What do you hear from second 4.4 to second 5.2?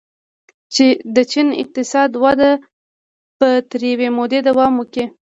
دوام وکړي.